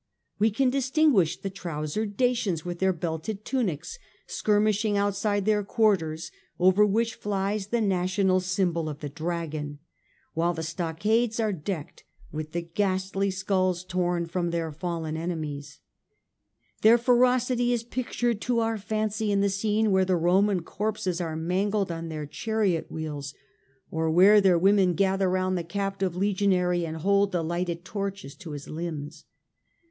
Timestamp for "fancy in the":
18.79-19.49